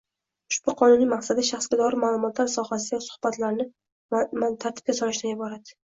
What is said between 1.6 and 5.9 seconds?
doir ma’lumotlar sohasidagi munosabatlarni tartibga solishdan iborat.